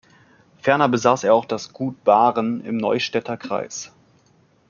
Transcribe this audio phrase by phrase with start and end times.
[0.63, 3.91] Ferner besaß er auch das Gut Bahren im Neustädter Kreis.